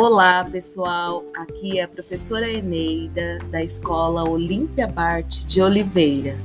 Olá, 0.00 0.44
pessoal. 0.44 1.24
Aqui 1.34 1.80
é 1.80 1.82
a 1.82 1.88
professora 1.88 2.48
Eneida, 2.48 3.40
da 3.50 3.64
Escola 3.64 4.22
Olímpia 4.22 4.86
Bart 4.86 5.44
de 5.46 5.60
Oliveira. 5.60 6.36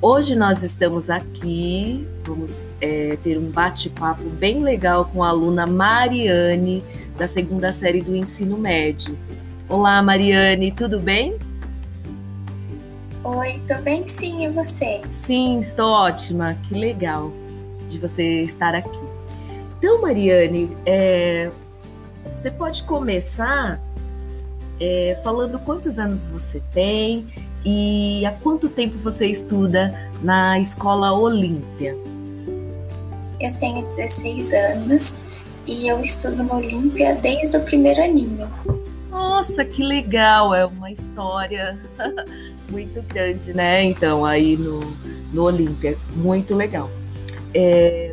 Hoje 0.00 0.34
nós 0.34 0.62
estamos 0.62 1.10
aqui, 1.10 2.08
vamos 2.24 2.66
é, 2.80 3.18
ter 3.22 3.36
um 3.36 3.50
bate-papo 3.50 4.22
bem 4.30 4.62
legal 4.62 5.04
com 5.04 5.22
a 5.22 5.28
aluna 5.28 5.66
Mariane, 5.66 6.82
da 7.18 7.28
segunda 7.28 7.72
série 7.72 8.00
do 8.00 8.16
ensino 8.16 8.56
médio. 8.56 9.14
Olá, 9.68 10.00
Mariane, 10.02 10.72
tudo 10.72 10.98
bem? 10.98 11.36
Oi, 13.22 13.62
tô 13.68 13.82
bem 13.82 14.06
sim, 14.06 14.46
e 14.46 14.50
você? 14.50 15.02
Sim, 15.12 15.58
estou 15.58 15.92
ótima, 15.92 16.56
que 16.66 16.74
legal 16.74 17.30
de 17.86 17.98
você 17.98 18.40
estar 18.40 18.74
aqui. 18.74 18.98
Então, 19.76 20.00
Mariane, 20.00 20.74
é, 20.86 21.50
você 22.36 22.50
pode 22.50 22.82
começar 22.84 23.80
é, 24.80 25.18
falando 25.22 25.58
quantos 25.58 25.98
anos 25.98 26.24
você 26.24 26.62
tem 26.72 27.26
e 27.64 28.24
há 28.24 28.30
quanto 28.30 28.68
tempo 28.68 28.96
você 28.98 29.26
estuda 29.26 30.10
na 30.22 30.58
Escola 30.58 31.12
Olímpia? 31.12 31.96
Eu 33.40 33.52
tenho 33.54 33.86
16 33.86 34.52
anos 34.52 35.18
e 35.66 35.88
eu 35.88 36.00
estudo 36.00 36.42
no 36.42 36.54
Olímpia 36.54 37.14
desde 37.14 37.56
o 37.56 37.62
primeiro 37.62 38.02
aninho. 38.02 38.48
Nossa, 39.10 39.64
que 39.64 39.82
legal! 39.82 40.54
É 40.54 40.64
uma 40.64 40.90
história 40.90 41.78
muito 42.70 43.02
grande, 43.02 43.52
né? 43.52 43.82
Então, 43.84 44.24
aí 44.24 44.56
no, 44.56 44.80
no 45.32 45.42
Olímpia. 45.42 45.96
Muito 46.16 46.54
legal. 46.54 46.90
É, 47.54 48.07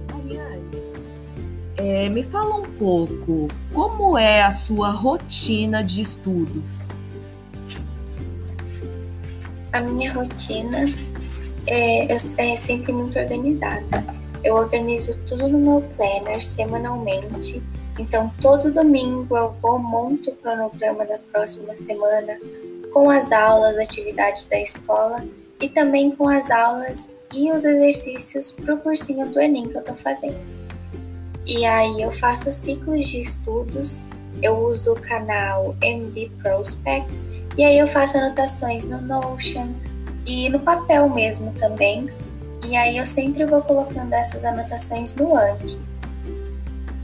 é, 1.86 2.10
me 2.10 2.24
fala 2.24 2.56
um 2.56 2.64
pouco, 2.64 3.48
como 3.72 4.18
é 4.18 4.42
a 4.42 4.50
sua 4.50 4.90
rotina 4.90 5.84
de 5.84 6.02
estudos? 6.02 6.88
A 9.72 9.82
minha 9.82 10.12
rotina 10.12 10.86
é, 11.68 12.12
é 12.12 12.56
sempre 12.56 12.92
muito 12.92 13.20
organizada. 13.20 14.04
Eu 14.44 14.56
organizo 14.56 15.20
tudo 15.28 15.48
no 15.48 15.60
meu 15.60 15.82
planner 15.96 16.42
semanalmente. 16.42 17.62
Então, 18.00 18.32
todo 18.42 18.74
domingo 18.74 19.38
eu 19.38 19.52
vou 19.52 19.78
monto 19.78 20.32
o 20.32 20.36
cronograma 20.38 21.06
da 21.06 21.20
próxima 21.32 21.76
semana 21.76 22.40
com 22.92 23.12
as 23.12 23.32
aulas, 23.32 23.78
atividades 23.78 24.48
da 24.48 24.60
escola 24.60 25.24
e 25.62 25.70
também 25.70 26.12
com 26.12 26.28
as 26.28 26.50
aulas 26.50 27.12
e 27.34 27.52
os 27.52 27.64
exercícios 27.64 28.54
para 28.54 28.74
o 28.74 28.78
cursinho 28.80 29.28
do 29.30 29.40
Enem 29.40 29.68
que 29.68 29.76
eu 29.76 29.82
estou 29.82 29.96
fazendo. 29.96 30.65
E 31.46 31.66
aí 31.66 32.02
eu 32.02 32.12
faço 32.12 32.52
ciclos 32.52 33.08
de 33.08 33.20
estudos, 33.20 34.06
eu 34.42 34.58
uso 34.58 34.94
o 34.94 35.00
canal 35.00 35.76
MD 35.82 36.32
Prospect 36.42 37.22
e 37.58 37.64
aí 37.64 37.78
eu 37.78 37.88
faço 37.88 38.18
anotações 38.18 38.86
no 38.86 39.00
Notion 39.00 39.70
e 40.26 40.50
no 40.50 40.60
papel 40.60 41.08
mesmo 41.10 41.54
também. 41.54 42.10
E 42.68 42.76
aí 42.76 42.98
eu 42.98 43.06
sempre 43.06 43.46
vou 43.46 43.62
colocando 43.62 44.12
essas 44.14 44.44
anotações 44.44 45.16
no 45.16 45.38
Anki. 45.38 45.80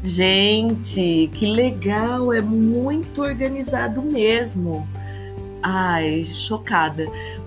Gente, 0.03 1.29
que 1.35 1.45
legal, 1.45 2.33
é 2.33 2.41
muito 2.41 3.21
organizado 3.21 4.01
mesmo. 4.01 4.87
Ai, 5.61 6.23
chocada. 6.23 7.05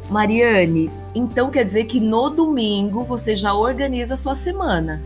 Mariane, 0.09 0.91
então 1.15 1.51
quer 1.51 1.65
dizer 1.65 1.85
que 1.85 1.99
no 1.99 2.31
domingo 2.31 3.03
você 3.05 3.35
já 3.35 3.53
organiza 3.53 4.15
a 4.15 4.17
sua 4.17 4.37
semana? 4.37 5.03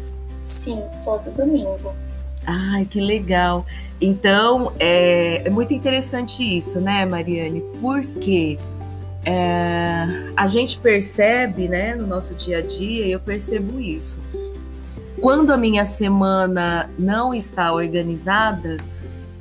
Sim, 0.48 0.82
todo 1.04 1.31
domingo. 1.31 1.94
Ai, 2.47 2.86
que 2.86 2.98
legal. 2.98 3.66
Então, 4.00 4.72
é, 4.81 5.42
é 5.44 5.50
muito 5.50 5.75
interessante 5.75 6.42
isso, 6.42 6.81
né, 6.81 7.04
Mariane? 7.04 7.62
Porque 7.82 8.59
é, 9.26 10.06
a 10.34 10.47
gente 10.47 10.78
percebe, 10.78 11.69
né, 11.69 11.94
no 11.94 12.06
nosso 12.06 12.34
dia 12.34 12.59
a 12.59 12.62
dia, 12.62 13.06
eu 13.06 13.20
percebo 13.20 13.78
isso. 13.78 14.22
Quando 15.20 15.50
a 15.50 15.56
minha 15.59 15.84
semana 15.84 16.88
não 16.98 17.34
está 17.34 17.70
organizada, 17.70 18.78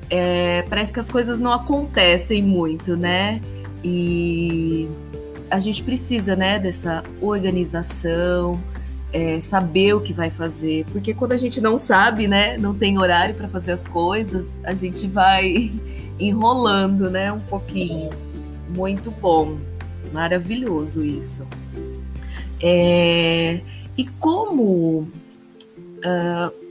é, 0.09 0.63
parece 0.63 0.91
que 0.91 0.99
as 0.99 1.09
coisas 1.09 1.39
não 1.39 1.53
acontecem 1.53 2.43
muito, 2.43 2.97
né? 2.97 3.39
E 3.81 4.89
a 5.49 5.61
gente 5.61 5.81
precisa, 5.83 6.35
né, 6.35 6.59
dessa 6.59 7.01
organização, 7.21 8.59
é, 9.11 9.39
saber 9.39 9.93
o 9.93 10.01
que 10.01 10.13
vai 10.13 10.29
fazer, 10.29 10.85
porque 10.91 11.13
quando 11.13 11.31
a 11.31 11.37
gente 11.37 11.61
não 11.61 11.77
sabe, 11.77 12.27
né, 12.27 12.57
não 12.57 12.73
tem 12.73 12.99
horário 12.99 13.35
para 13.35 13.47
fazer 13.47 13.71
as 13.71 13.85
coisas, 13.85 14.59
a 14.63 14.73
gente 14.73 15.07
vai 15.07 15.71
enrolando, 16.19 17.09
né, 17.09 17.31
um 17.31 17.39
pouquinho. 17.39 18.11
Sim. 18.11 18.27
Muito 18.69 19.11
bom, 19.11 19.57
maravilhoso 20.11 21.05
isso. 21.05 21.47
É, 22.61 23.61
e 23.97 24.05
como, 24.19 24.99
uh, 24.99 25.07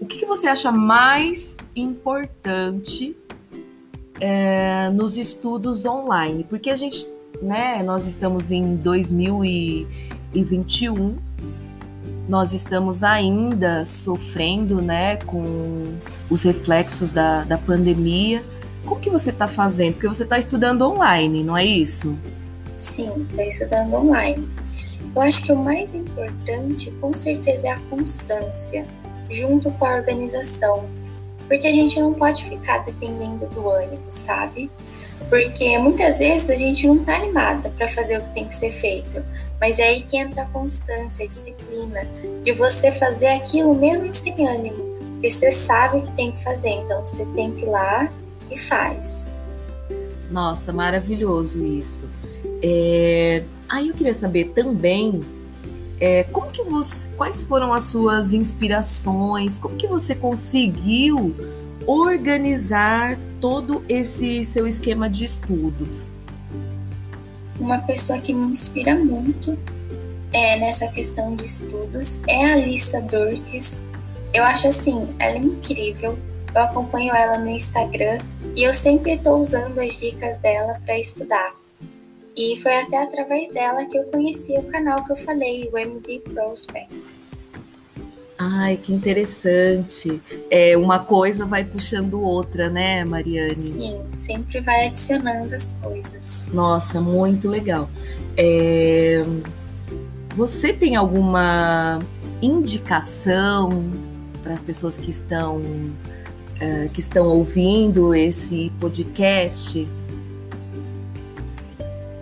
o 0.01 0.07
que, 0.07 0.19
que, 0.19 0.27
você 0.27 0.49
acha 0.49 0.71
mais 0.71 1.57
importante 1.75 3.17
é, 4.21 4.91
nos 4.91 5.17
estudos 5.17 5.87
online? 5.87 6.45
Porque 6.45 6.69
a 6.71 6.77
gente, 6.77 7.09
né, 7.41 7.83
nós 7.83 8.07
estamos 8.07 8.51
em 8.51 8.77
2021 8.77 11.17
nós 12.29 12.53
estamos 12.53 13.03
ainda 13.03 13.85
sofrendo 13.85 14.83
né, 14.83 15.17
com 15.17 15.95
os 16.29 16.43
reflexos 16.43 17.13
da, 17.13 17.45
da 17.45 17.57
pandemia. 17.57 18.45
Como 18.85 19.01
que 19.01 19.11
você 19.11 19.31
está 19.31 19.47
fazendo? 19.47 19.95
Porque 19.95 20.09
você 20.09 20.25
está 20.25 20.39
estudando 20.39 20.83
online, 20.83 21.43
não 21.43 21.57
é 21.57 21.65
isso? 21.65 22.17
Sim, 22.77 23.27
estou 23.31 23.45
estudando 23.45 23.95
online. 23.95 24.49
Eu 25.15 25.23
acho 25.23 25.45
que 25.45 25.53
o 25.53 25.57
mais 25.57 25.95
importante, 25.95 26.91
com 27.01 27.15
certeza, 27.15 27.69
é 27.69 27.71
a 27.71 27.81
constância, 27.91 28.87
junto 29.31 29.71
com 29.73 29.87
a 29.87 29.95
organização. 29.95 30.85
Porque 31.49 31.67
a 31.67 31.73
gente 31.73 31.99
não 32.01 32.13
pode 32.13 32.45
ficar 32.45 32.79
dependendo 32.79 33.47
do 33.49 33.69
ânimo, 33.69 34.05
sabe? 34.11 34.71
Porque 35.29 35.79
muitas 35.79 36.19
vezes 36.19 36.51
a 36.51 36.57
gente 36.57 36.87
não 36.87 36.97
está 36.97 37.17
animada 37.17 37.71
para 37.71 37.89
fazer 37.89 38.19
o 38.19 38.23
que 38.23 38.35
tem 38.35 38.47
que 38.47 38.55
ser 38.55 38.71
feito, 38.71 39.25
mas 39.61 39.79
é 39.79 39.85
aí 39.85 40.03
que 40.03 40.17
entra 40.17 40.43
a 40.43 40.47
constância, 40.47 41.25
a 41.25 41.29
disciplina, 41.29 42.07
de 42.43 42.53
você 42.53 42.93
fazer 42.93 43.29
aquilo 43.29 43.75
mesmo 43.75 44.13
sem 44.13 44.47
ânimo, 44.47 44.97
porque 45.13 45.31
você 45.31 45.51
sabe 45.51 46.03
que 46.03 46.13
tem 46.13 46.33
que 46.33 46.43
fazer, 46.43 46.69
então 46.69 47.05
você 47.05 47.25
tem 47.35 47.53
que 47.53 47.65
ir 47.65 47.69
lá 47.69 48.13
e 48.51 48.59
faz. 48.59 49.29
Nossa, 50.31 50.73
maravilhoso 50.73 51.65
isso. 51.65 52.09
É... 52.63 53.43
Aí 53.69 53.89
eu 53.89 53.95
queria 53.95 54.15
saber 54.15 54.53
também 54.55 55.21
é, 55.99 56.25
como 56.25 56.51
que 56.51 56.63
você, 56.63 57.09
quais 57.17 57.43
foram 57.43 57.73
as 57.73 57.85
suas 57.85 58.33
inspirações, 58.33 59.59
como 59.59 59.77
que 59.77 59.87
você 59.87 60.15
conseguiu 60.15 61.35
organizar 61.87 63.19
todo 63.41 63.83
esse 63.89 64.45
seu 64.45 64.67
esquema 64.67 65.09
de 65.09 65.25
estudos? 65.25 66.13
Uma 67.59 67.79
pessoa 67.79 68.21
que 68.21 68.35
me 68.35 68.47
inspira 68.47 68.95
muito 68.95 69.59
é, 70.33 70.59
nessa 70.59 70.89
questão 70.89 71.35
de 71.35 71.45
estudos 71.45 72.21
é 72.29 72.45
a 72.45 72.53
Alissa 72.55 73.01
Dorques. 73.01 73.83
Eu 74.35 74.45
acho 74.45 74.69
assim, 74.69 75.15
ela 75.19 75.37
é 75.37 75.41
incrível. 75.41 76.19
Eu 76.55 76.61
acompanho 76.61 77.15
ela 77.15 77.39
no 77.39 77.51
Instagram 77.51 78.19
e 78.55 78.63
eu 78.63 78.75
sempre 78.75 79.13
estou 79.13 79.41
usando 79.41 79.79
as 79.79 79.99
dicas 79.99 80.39
dela 80.39 80.81
para 80.85 80.99
estudar. 80.99 81.55
E 82.37 82.57
foi 82.59 82.77
até 82.77 83.03
através 83.03 83.49
dela 83.49 83.87
que 83.87 83.97
eu 83.97 84.05
conheci 84.05 84.53
o 84.59 84.65
canal 84.65 85.03
que 85.05 85.13
eu 85.13 85.17
falei, 85.17 85.71
o 85.73 85.79
MD 85.79 86.21
Prospect. 86.21 87.15
Ai, 88.39 88.77
que 88.77 88.93
interessante. 88.93 90.21
É, 90.51 90.77
uma 90.77 90.99
coisa 90.99 91.47
vai 91.47 91.65
puxando 91.65 92.21
outra, 92.21 92.69
né, 92.69 93.05
Mariane? 93.05 93.55
Sim, 93.55 94.01
sempre 94.13 94.61
vai 94.61 94.89
adicionando 94.89 95.55
as 95.55 95.71
coisas. 95.81 96.47
Nossa, 96.53 97.01
muito 97.01 97.49
legal. 97.49 97.89
É, 98.37 99.25
você 100.35 100.73
tem 100.73 100.97
alguma 100.97 101.99
indicação 102.43 103.91
para 104.43 104.53
as 104.53 104.61
pessoas 104.61 104.99
que 104.99 105.11
estão 105.11 105.57
uh, 105.57 106.89
que 106.93 107.01
estão 107.01 107.27
ouvindo 107.27 108.15
esse 108.15 108.71
podcast? 108.79 109.89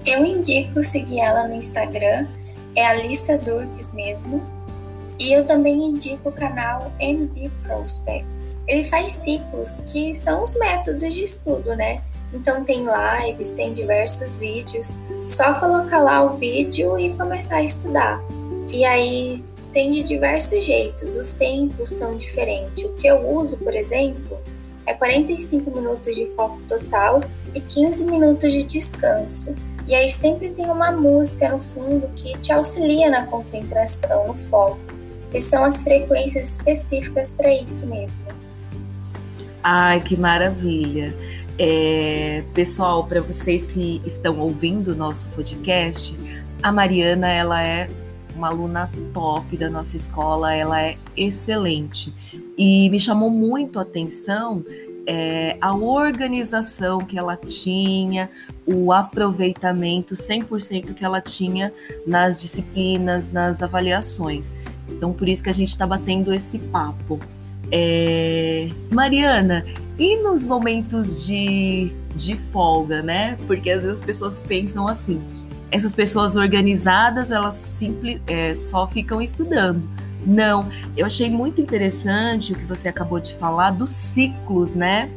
Eu 0.06 0.24
indico 0.24 0.84
seguir 0.84 1.18
ela 1.18 1.48
no 1.48 1.54
Instagram, 1.54 2.28
é 2.76 2.86
a 2.86 2.94
Lissa 2.94 3.36
Durques 3.38 3.92
mesmo. 3.92 4.53
E 5.18 5.32
eu 5.32 5.46
também 5.46 5.84
indico 5.84 6.28
o 6.28 6.32
canal 6.32 6.92
MD 6.98 7.50
Prospect. 7.62 8.26
Ele 8.66 8.84
faz 8.84 9.12
ciclos 9.12 9.82
que 9.86 10.14
são 10.14 10.42
os 10.42 10.56
métodos 10.58 11.14
de 11.14 11.24
estudo, 11.24 11.76
né? 11.76 12.02
Então 12.32 12.64
tem 12.64 12.84
lives, 12.84 13.52
tem 13.52 13.72
diversos 13.72 14.36
vídeos. 14.36 14.98
Só 15.28 15.54
colocar 15.54 16.00
lá 16.00 16.24
o 16.24 16.36
vídeo 16.36 16.98
e 16.98 17.12
começar 17.14 17.56
a 17.56 17.62
estudar. 17.62 18.20
E 18.68 18.84
aí 18.84 19.36
tem 19.72 19.92
de 19.92 20.02
diversos 20.02 20.64
jeitos, 20.64 21.16
os 21.16 21.32
tempos 21.32 21.90
são 21.90 22.16
diferentes. 22.16 22.84
O 22.84 22.94
que 22.94 23.06
eu 23.06 23.28
uso, 23.28 23.58
por 23.58 23.74
exemplo, 23.74 24.38
é 24.86 24.94
45 24.94 25.70
minutos 25.70 26.14
de 26.14 26.26
foco 26.28 26.58
total 26.68 27.22
e 27.54 27.60
15 27.60 28.04
minutos 28.04 28.52
de 28.52 28.64
descanso. 28.64 29.54
E 29.86 29.94
aí 29.94 30.10
sempre 30.10 30.50
tem 30.50 30.66
uma 30.66 30.90
música 30.92 31.50
no 31.50 31.58
fundo 31.58 32.08
que 32.16 32.38
te 32.38 32.52
auxilia 32.52 33.10
na 33.10 33.26
concentração, 33.26 34.28
no 34.28 34.34
foco. 34.34 34.93
E 35.34 35.42
são 35.42 35.64
as 35.64 35.82
frequências 35.82 36.52
específicas 36.52 37.32
para 37.32 37.52
isso 37.52 37.86
mesmo. 37.88 38.28
Ai, 39.62 40.00
que 40.00 40.16
maravilha! 40.16 41.12
É, 41.58 42.44
pessoal, 42.54 43.04
para 43.06 43.20
vocês 43.20 43.66
que 43.66 44.00
estão 44.06 44.38
ouvindo 44.38 44.92
o 44.92 44.94
nosso 44.94 45.28
podcast, 45.30 46.16
a 46.62 46.70
Mariana 46.70 47.28
ela 47.28 47.62
é 47.62 47.90
uma 48.36 48.48
aluna 48.48 48.90
top 49.12 49.56
da 49.56 49.68
nossa 49.68 49.96
escola, 49.96 50.54
ela 50.54 50.80
é 50.80 50.96
excelente. 51.16 52.14
E 52.56 52.88
me 52.90 53.00
chamou 53.00 53.30
muito 53.30 53.78
a 53.80 53.82
atenção 53.82 54.64
é, 55.06 55.56
a 55.60 55.74
organização 55.74 56.98
que 57.00 57.18
ela 57.18 57.36
tinha, 57.36 58.30
o 58.66 58.92
aproveitamento 58.92 60.14
100% 60.14 60.94
que 60.94 61.04
ela 61.04 61.20
tinha 61.20 61.72
nas 62.06 62.40
disciplinas, 62.40 63.30
nas 63.30 63.62
avaliações. 63.62 64.52
Então, 65.04 65.12
por 65.12 65.28
isso 65.28 65.44
que 65.44 65.50
a 65.50 65.54
gente 65.54 65.68
está 65.68 65.86
batendo 65.86 66.32
esse 66.32 66.58
papo. 66.58 67.20
É... 67.70 68.70
Mariana, 68.90 69.66
e 69.98 70.16
nos 70.16 70.46
momentos 70.46 71.26
de, 71.26 71.92
de 72.16 72.36
folga, 72.50 73.02
né? 73.02 73.36
Porque 73.46 73.70
às 73.70 73.82
vezes 73.82 73.98
as 73.98 74.02
pessoas 74.02 74.40
pensam 74.40 74.88
assim: 74.88 75.20
essas 75.70 75.94
pessoas 75.94 76.36
organizadas, 76.36 77.30
elas 77.30 77.54
simples, 77.54 78.18
é, 78.26 78.54
só 78.54 78.86
ficam 78.86 79.20
estudando. 79.20 79.86
Não, 80.26 80.70
eu 80.96 81.04
achei 81.04 81.28
muito 81.28 81.60
interessante 81.60 82.54
o 82.54 82.56
que 82.56 82.64
você 82.64 82.88
acabou 82.88 83.20
de 83.20 83.34
falar 83.34 83.72
dos 83.72 83.90
ciclos, 83.90 84.74
né? 84.74 85.10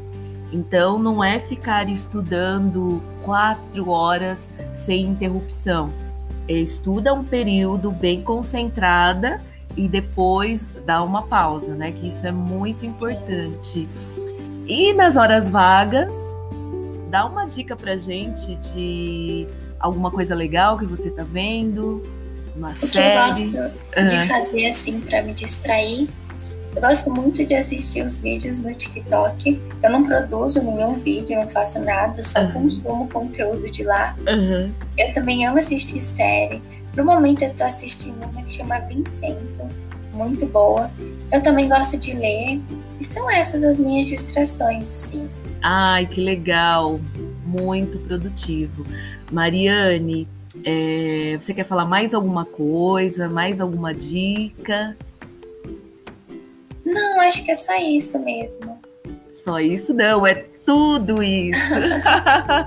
Então, 0.51 0.99
não 0.99 1.23
é 1.23 1.39
ficar 1.39 1.87
estudando 1.87 3.01
quatro 3.23 3.89
horas 3.89 4.49
sem 4.73 5.03
interrupção. 5.05 5.93
É, 6.45 6.55
estuda 6.55 7.13
um 7.13 7.23
período 7.23 7.89
bem 7.89 8.21
concentrada 8.21 9.41
e 9.77 9.87
depois 9.87 10.69
dá 10.85 11.03
uma 11.03 11.21
pausa, 11.21 11.75
né? 11.75 11.91
Que 11.91 12.07
isso 12.07 12.25
é 12.25 12.31
muito 12.31 12.85
importante. 12.85 13.87
E 14.65 14.91
nas 14.93 15.15
horas 15.15 15.49
vagas, 15.49 16.13
dá 17.09 17.25
uma 17.25 17.45
dica 17.45 17.75
pra 17.75 17.95
gente 17.95 18.55
de 18.55 19.47
alguma 19.79 20.09
coisa 20.09 20.33
legal 20.33 20.77
que 20.77 20.85
você 20.85 21.11
tá 21.11 21.23
vendo, 21.23 22.03
uma 22.55 22.71
o 22.71 22.75
série. 22.75 23.45
que 23.47 23.55
eu 23.55 23.61
gosto 23.63 23.73
uhum. 23.97 24.05
de 24.07 24.27
fazer 24.27 24.65
assim 24.65 24.99
para 24.99 25.21
me 25.21 25.33
distrair, 25.33 26.09
eu 26.77 26.81
gosto 26.81 27.11
muito 27.11 27.43
de 27.43 27.55
assistir 27.55 28.03
os 28.03 28.19
vídeos 28.19 28.59
no 28.61 28.71
TikTok. 28.71 29.59
Eu 29.81 29.89
não 29.89 30.03
produzo 30.03 30.61
nenhum 30.61 30.99
vídeo, 30.99 31.35
não 31.35 31.49
faço 31.49 31.79
nada, 31.81 32.23
só 32.23 32.41
uhum. 32.41 32.51
consumo 32.51 33.09
conteúdo 33.09 33.69
de 33.71 33.83
lá. 33.83 34.15
Uhum. 34.29 34.71
Eu 34.95 35.13
também 35.13 35.43
amo 35.47 35.57
assistir 35.57 35.99
série. 35.99 36.61
No 36.97 37.05
momento 37.05 37.43
eu 37.43 37.53
tô 37.53 37.63
assistindo 37.63 38.25
uma 38.25 38.41
que 38.41 38.51
chama 38.51 38.79
Vincenzo, 38.79 39.69
muito 40.13 40.47
boa. 40.47 40.89
Eu 41.31 41.43
também 41.43 41.69
gosto 41.69 41.95
de 41.95 42.11
ler. 42.11 42.59
E 42.99 43.05
são 43.05 43.29
essas 43.29 43.63
as 43.63 43.79
minhas 43.79 44.07
distrações, 44.07 44.89
assim. 44.89 45.29
Ai, 45.61 46.07
que 46.07 46.19
legal! 46.19 46.99
Muito 47.45 47.99
produtivo. 47.99 48.83
Mariane, 49.31 50.27
é, 50.65 51.37
você 51.39 51.53
quer 51.53 51.65
falar 51.65 51.85
mais 51.85 52.15
alguma 52.15 52.45
coisa, 52.45 53.29
mais 53.29 53.61
alguma 53.61 53.93
dica? 53.93 54.97
Não, 56.83 57.21
acho 57.21 57.45
que 57.45 57.51
é 57.51 57.55
só 57.55 57.77
isso 57.77 58.17
mesmo. 58.17 58.79
Só 59.29 59.59
isso 59.59 59.93
não, 59.93 60.25
é 60.25 60.33
tudo 60.65 61.21
isso. 61.21 61.75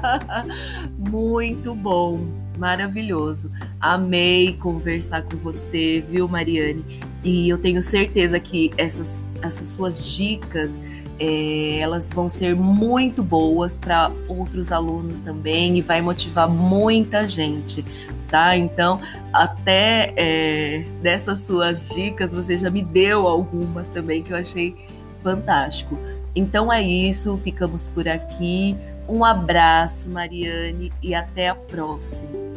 Muito 0.97 1.75
bom, 1.75 2.21
maravilhoso. 2.61 3.51
Amei 3.81 4.55
conversar 4.55 5.23
com 5.23 5.37
você, 5.39 6.05
viu, 6.09 6.29
Mariane? 6.29 6.85
E 7.25 7.49
eu 7.49 7.59
tenho 7.59 7.83
certeza 7.83 8.39
que 8.39 8.71
essas, 8.77 9.25
essas 9.43 9.69
suas 9.69 10.15
dicas 10.15 10.79
é, 11.19 11.79
elas 11.79 12.11
vão 12.11 12.29
ser 12.29 12.55
muito 12.55 13.23
boas 13.23 13.77
para 13.79 14.11
outros 14.29 14.71
alunos 14.71 15.21
também 15.21 15.79
e 15.79 15.81
vai 15.81 16.01
motivar 16.01 16.49
muita 16.49 17.27
gente, 17.27 17.85
tá? 18.29 18.57
Então, 18.57 19.01
até 19.33 20.13
é, 20.17 20.85
dessas 21.03 21.41
suas 21.41 21.95
dicas, 21.95 22.33
você 22.33 22.57
já 22.57 22.71
me 22.71 22.83
deu 22.83 23.27
algumas 23.27 23.89
também 23.89 24.23
que 24.23 24.33
eu 24.33 24.37
achei 24.37 24.77
fantástico. 25.23 25.99
Então 26.35 26.73
é 26.73 26.83
isso, 26.83 27.37
ficamos 27.39 27.87
por 27.87 28.07
aqui. 28.09 28.77
Um 29.09 29.25
abraço, 29.25 30.09
Mariane, 30.09 30.93
e 31.03 31.15
até 31.15 31.49
a 31.49 31.55
próxima. 31.55 32.50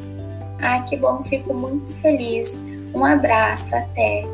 Ah, 0.65 0.80
que 0.81 0.95
bom, 0.95 1.21
fico 1.21 1.54
muito 1.54 1.94
feliz. 1.94 2.57
Um 2.94 3.04
abraço, 3.04 3.75
até. 3.75 4.25